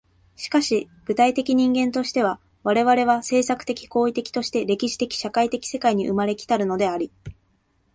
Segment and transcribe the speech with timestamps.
[0.35, 7.11] しかし具体的人間としては、我々は制作的・行為的として歴史的・社会的世界に生まれ来たるのであり、